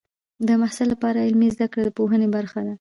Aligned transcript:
د 0.47 0.49
محصل 0.61 0.87
لپاره 0.93 1.25
عملي 1.29 1.49
زده 1.55 1.67
کړه 1.71 1.83
د 1.85 1.89
پوهې 1.97 2.27
برخه 2.35 2.59
ده. 2.65 2.69